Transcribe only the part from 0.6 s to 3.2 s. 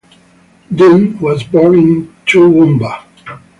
Dunne was born in Toowoomba.